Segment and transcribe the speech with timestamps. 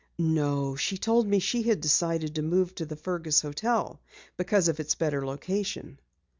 [0.17, 4.01] "No, she told me she had decided to move to the Fergus hotel
[4.35, 5.99] because of its better location."